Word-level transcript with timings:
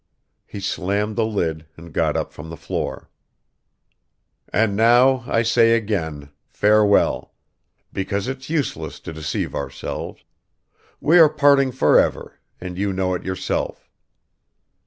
He 0.47 0.59
slammed 0.59 1.15
the 1.15 1.27
lid 1.27 1.67
and 1.77 1.93
got 1.93 2.17
up 2.17 2.33
from 2.33 2.49
the 2.49 2.57
floor. 2.57 3.07
"And 4.51 4.75
now 4.75 5.23
I 5.27 5.43
say 5.43 5.75
again, 5.75 6.31
farewell... 6.49 7.35
because 7.93 8.27
it's 8.27 8.49
useless 8.49 8.99
to 8.99 9.13
deceive 9.13 9.53
ourselves; 9.53 10.23
we 10.99 11.19
are 11.19 11.29
parting 11.29 11.71
forever, 11.71 12.39
and 12.59 12.79
you 12.79 12.91
know 12.91 13.13
it 13.13 13.23
yourself 13.25 13.91